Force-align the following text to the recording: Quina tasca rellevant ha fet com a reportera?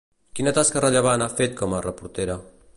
Quina 0.37 0.53
tasca 0.57 0.83
rellevant 0.85 1.25
ha 1.25 1.29
fet 1.41 1.55
com 1.63 1.77
a 1.81 1.85
reportera? 1.91 2.43